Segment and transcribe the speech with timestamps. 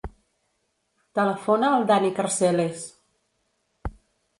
[1.21, 2.91] Telefona al Dani Carceles.